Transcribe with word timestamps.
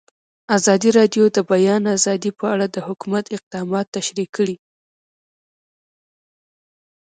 ازادي 0.57 0.89
راډیو 0.97 1.23
د 1.31 1.31
د 1.35 1.37
بیان 1.51 1.83
آزادي 1.95 2.31
په 2.39 2.45
اړه 2.53 2.65
د 2.71 2.77
حکومت 2.87 3.25
اقدامات 3.37 3.85
تشریح 3.95 4.29
کړي. 4.35 4.55